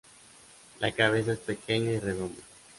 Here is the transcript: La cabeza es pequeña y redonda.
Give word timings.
La 0.79 0.91
cabeza 0.95 1.33
es 1.33 1.37
pequeña 1.37 1.91
y 1.91 1.99
redonda. 1.99 2.41